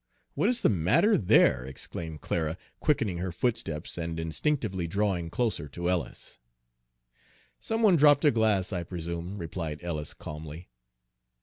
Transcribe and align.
"What 0.33 0.49
is 0.49 0.61
the 0.61 0.69
matter 0.69 1.15
there?" 1.15 1.63
exclaimed 1.63 2.21
Clara, 2.21 2.57
quickening 2.79 3.19
her 3.19 3.31
footsteps 3.31 3.99
and 3.99 4.19
instinctively 4.19 4.87
drawing 4.87 5.29
closer 5.29 5.67
to 5.67 5.91
Ellis. 5.91 6.39
"Some 7.59 7.83
one 7.83 7.97
dropped 7.97 8.25
a 8.25 8.31
glass, 8.31 8.73
I 8.73 8.81
presume," 8.81 9.37
replied 9.37 9.83
Ellis 9.83 10.15
calmly. 10.15 10.69